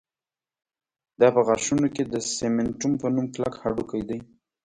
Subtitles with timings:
[1.19, 4.19] دا په غاښونو کې د سېمنټوم په نوم کلک هډوکی دی